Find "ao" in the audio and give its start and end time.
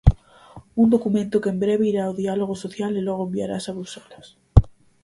2.05-2.17